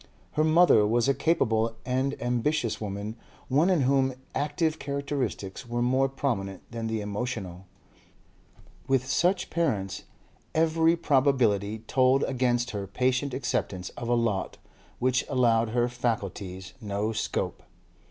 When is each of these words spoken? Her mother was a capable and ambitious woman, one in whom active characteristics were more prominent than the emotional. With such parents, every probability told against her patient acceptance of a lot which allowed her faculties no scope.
Her 0.31 0.43
mother 0.43 0.87
was 0.87 1.07
a 1.07 1.13
capable 1.13 1.75
and 1.85 2.19
ambitious 2.19 2.81
woman, 2.81 3.17
one 3.49 3.69
in 3.69 3.81
whom 3.81 4.15
active 4.33 4.79
characteristics 4.79 5.69
were 5.69 5.83
more 5.83 6.09
prominent 6.09 6.63
than 6.71 6.87
the 6.87 7.01
emotional. 7.01 7.67
With 8.87 9.05
such 9.05 9.51
parents, 9.51 10.05
every 10.55 10.95
probability 10.95 11.83
told 11.85 12.23
against 12.23 12.71
her 12.71 12.87
patient 12.87 13.35
acceptance 13.35 13.89
of 13.89 14.09
a 14.09 14.15
lot 14.15 14.57
which 14.97 15.23
allowed 15.29 15.69
her 15.69 15.87
faculties 15.87 16.73
no 16.81 17.11
scope. 17.11 17.61